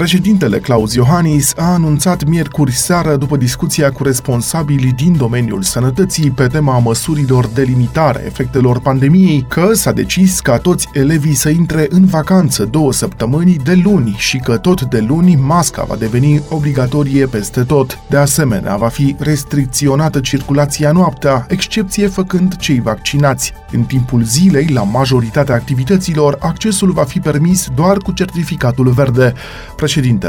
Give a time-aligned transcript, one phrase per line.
[0.00, 6.46] Președintele Claus Iohannis a anunțat miercuri seară, după discuția cu responsabilii din domeniul sănătății pe
[6.46, 12.06] tema măsurilor de limitare efectelor pandemiei, că s-a decis ca toți elevii să intre în
[12.06, 17.62] vacanță două săptămâni de luni și că tot de luni masca va deveni obligatorie peste
[17.62, 17.98] tot.
[18.08, 23.52] De asemenea, va fi restricționată circulația noaptea, excepție făcând cei vaccinați.
[23.72, 29.32] În timpul zilei, la majoritatea activităților, accesul va fi permis doar cu certificatul verde.
[29.76, 29.88] Președintele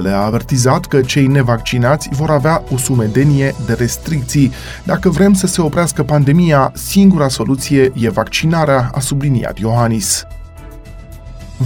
[0.09, 4.51] a avertizat că cei nevaccinați vor avea o sumedenie de restricții.
[4.83, 10.25] Dacă vrem să se oprească pandemia, singura soluție e vaccinarea, a subliniat Iohannis.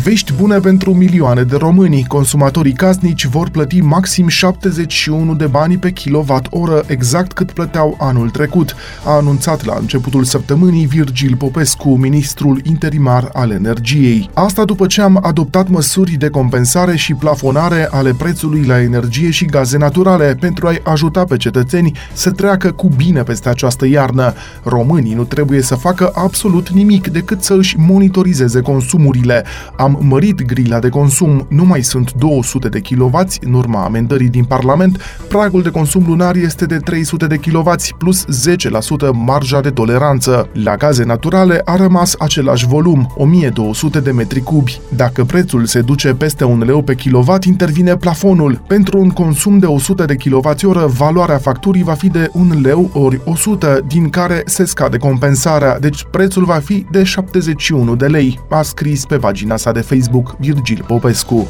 [0.04, 2.06] Vești bune pentru milioane de români.
[2.08, 8.76] Consumatorii casnici vor plăti maxim 71 de bani pe kilowatt-oră, exact cât plăteau anul trecut,
[9.06, 14.30] a anunțat la începutul săptămânii Virgil Popescu, ministrul interimar al energiei.
[14.34, 19.46] Asta după ce am adoptat măsuri de compensare și plafonare ale prețului la energie și
[19.46, 24.34] gaze naturale pentru a-i ajuta pe cetățeni să treacă cu bine peste această iarnă.
[24.64, 29.46] Românii nu trebuie să facă absolut nimic decât să își monitorizeze consumurile,
[29.86, 34.44] am mărit grila de consum, nu mai sunt 200 de kW în urma amendării din
[34.44, 40.50] Parlament, pragul de consum lunar este de 300 de kW plus 10% marja de toleranță.
[40.54, 44.80] La gaze naturale a rămas același volum, 1200 de metri cubi.
[44.96, 48.62] Dacă prețul se duce peste un leu pe kilowatt, intervine plafonul.
[48.68, 53.22] Pentru un consum de 100 de kWh, valoarea facturii va fi de 1 leu ori
[53.26, 58.62] 100, din care se scade compensarea, deci prețul va fi de 71 de lei, a
[58.62, 61.46] scris pe pagina sa de Facebook Virgil Popescu.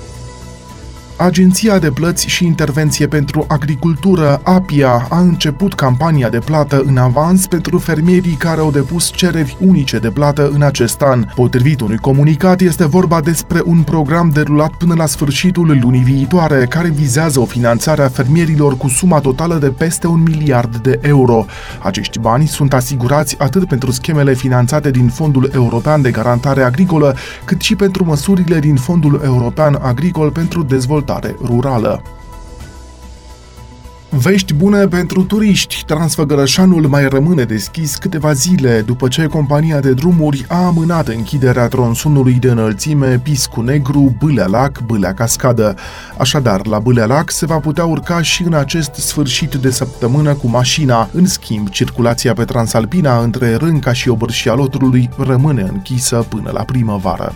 [1.18, 7.48] Agenția de Plăți și Intervenție pentru Agricultură, APIA, a început campania de plată în avans
[7.48, 11.26] pentru fermierii care au depus cereri unice de plată în acest an.
[11.36, 16.90] Potrivit unui comunicat, este vorba despre un program derulat până la sfârșitul lunii viitoare, care
[16.90, 21.46] vizează o finanțare a fermierilor cu suma totală de peste un miliard de euro.
[21.82, 27.16] Acești bani sunt asigurați atât pentru schemele finanțate din Fondul European de Garantare Agricolă,
[27.46, 32.02] cât și pentru măsurile din Fondul European Agricol pentru Dezvoltare dezvoltare rurală.
[34.10, 35.84] Vești bune pentru turiști.
[35.86, 42.34] Transfăgărășanul mai rămâne deschis câteva zile după ce compania de drumuri a amânat închiderea tronsonului
[42.34, 45.76] de înălțime Piscu Negru, Bâlea Lac, Bâlea Cascadă.
[46.18, 50.48] Așadar, la Bâlea Lac se va putea urca și în acest sfârșit de săptămână cu
[50.48, 51.10] mașina.
[51.14, 57.36] În schimb, circulația pe Transalpina între Rânca și Obârșia Lotrului rămâne închisă până la primăvară.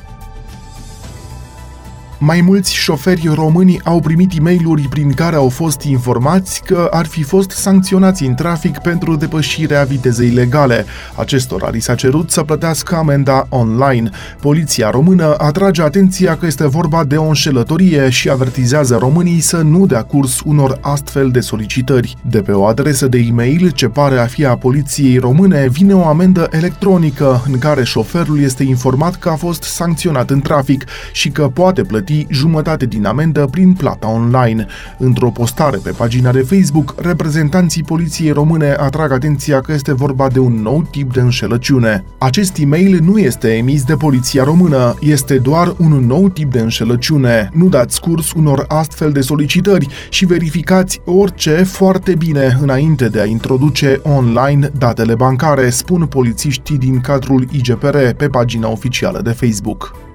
[2.22, 7.06] Mai mulți șoferi români au primit e mail prin care au fost informați că ar
[7.06, 10.86] fi fost sancționați în trafic pentru depășirea vitezei legale.
[11.16, 14.10] Acestora li s-a cerut să plătească amenda online.
[14.42, 19.86] Poliția română atrage atenția că este vorba de o înșelătorie și avertizează românii să nu
[19.86, 22.18] dea curs unor astfel de solicitări.
[22.30, 26.08] De pe o adresă de e-mail ce pare a fi a poliției române vine o
[26.08, 31.48] amendă electronică în care șoferul este informat că a fost sancționat în trafic și că
[31.54, 34.66] poate plăti plăti jumătate din amendă prin plata online.
[34.98, 40.40] Într-o postare pe pagina de Facebook, reprezentanții poliției române atrag atenția că este vorba de
[40.40, 42.04] un nou tip de înșelăciune.
[42.18, 47.50] Acest e-mail nu este emis de poliția română, este doar un nou tip de înșelăciune.
[47.54, 53.26] Nu dați curs unor astfel de solicitări și verificați orice foarte bine înainte de a
[53.26, 60.09] introduce online datele bancare, spun polițiștii din cadrul IGPR pe pagina oficială de Facebook.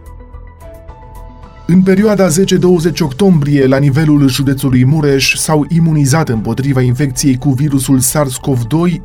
[1.66, 2.32] În perioada 10-20
[3.00, 9.00] octombrie, la nivelul județului Mureș, s-au imunizat împotriva infecției cu virusul SARS-CoV-2 19.355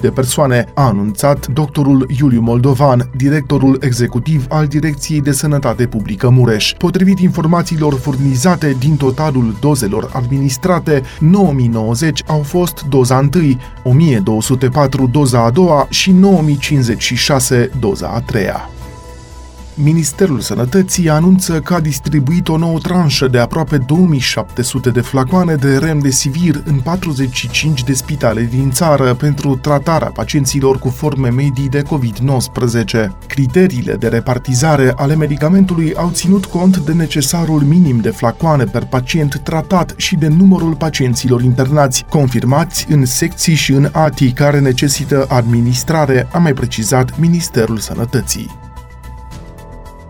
[0.00, 6.72] de persoane, a anunțat doctorul Iuliu Moldovan, directorul executiv al Direcției de Sănătate Publică Mureș.
[6.78, 13.30] Potrivit informațiilor furnizate din totalul dozelor administrate, 9090 au fost doza 1,
[13.82, 18.70] 1204 doza a doua și 9056 doza a treia.
[19.74, 25.76] Ministerul Sănătății anunță că a distribuit o nouă tranșă de aproape 2700 de flacoane de
[25.76, 33.08] remdesivir în 45 de spitale din țară pentru tratarea pacienților cu forme medii de COVID-19.
[33.26, 39.38] Criteriile de repartizare ale medicamentului au ținut cont de necesarul minim de flacoane per pacient
[39.38, 46.28] tratat și de numărul pacienților internați, confirmați în secții și în ATI care necesită administrare,
[46.32, 48.71] a mai precizat Ministerul Sănătății.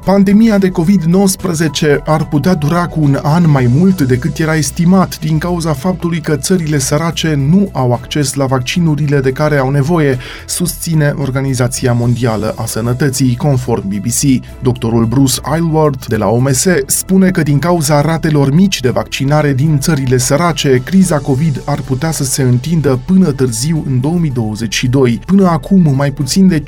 [0.04, 5.38] Pandemia de COVID-19 ar putea dura cu un an mai mult decât era estimat din
[5.38, 11.14] cauza faptului că țările sărace nu au acces la vaccinurile de care au nevoie, susține
[11.16, 14.44] Organizația Mondială a Sănătății, conform BBC.
[14.62, 19.78] Doctorul Bruce Aylward de la OMS spune că din cauza ratelor mici de vaccinare din
[19.78, 25.20] țările sărace, criza COVID ar putea să se întindă până târziu în 2022.
[25.26, 26.62] Până acum, mai puțin de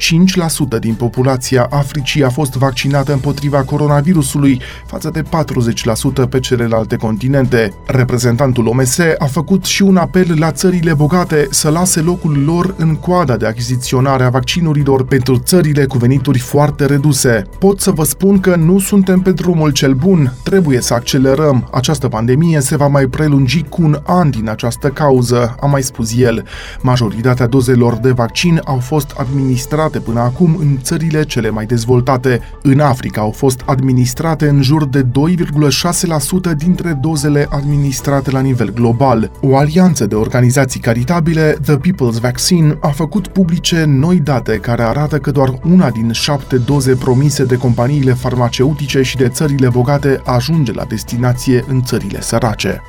[0.76, 6.96] 5% din populația Africii a fost vaccinată în împotriva coronavirusului, față de 40% pe celelalte
[6.96, 7.72] continente.
[7.86, 12.94] Reprezentantul OMS a făcut și un apel la țările bogate să lase locul lor în
[12.94, 17.42] coada de achiziționare a vaccinurilor pentru țările cu venituri foarte reduse.
[17.58, 21.68] Pot să vă spun că nu suntem pe drumul cel bun, trebuie să accelerăm.
[21.72, 26.16] Această pandemie se va mai prelungi cu un an din această cauză, a mai spus
[26.16, 26.44] el.
[26.80, 32.40] Majoritatea dozelor de vaccin au fost administrate până acum în țările cele mai dezvoltate.
[32.62, 38.72] În Africa, Africa au fost administrate în jur de 2,6% dintre dozele administrate la nivel
[38.72, 39.30] global.
[39.40, 45.18] O alianță de organizații caritabile, The People's Vaccine, a făcut publice noi date care arată
[45.18, 50.72] că doar una din șapte doze promise de companiile farmaceutice și de țările bogate ajunge
[50.72, 52.82] la destinație în țările sărace.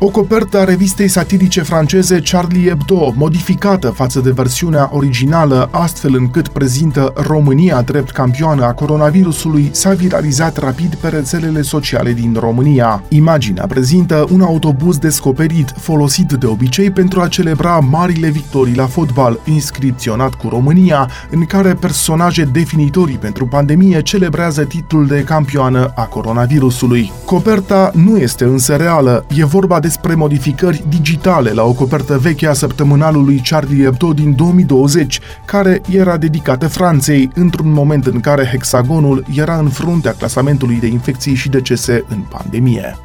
[0.00, 6.48] O copertă a revistei satirice franceze Charlie Hebdo, modificată față de versiunea originală, astfel încât
[6.48, 13.02] prezintă România drept campioană a coronavirusului, s-a viralizat rapid pe rețelele sociale din România.
[13.08, 19.40] Imaginea prezintă un autobuz descoperit, folosit de obicei pentru a celebra marile victorii la fotbal,
[19.44, 27.12] inscripționat cu România, în care personaje definitorii pentru pandemie celebrează titlul de campioană a coronavirusului.
[27.24, 32.46] Coperta nu este însă reală, e vorba de despre modificări digitale la o copertă veche
[32.46, 39.24] a săptămânalului Charlie Hebdo din 2020, care era dedicată Franței, într-un moment în care hexagonul
[39.34, 42.96] era în fruntea clasamentului de infecții și decese în pandemie.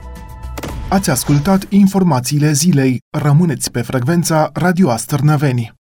[0.88, 3.02] Ați ascultat informațiile zilei.
[3.18, 5.83] Rămâneți pe frecvența Radio Astărnăveni.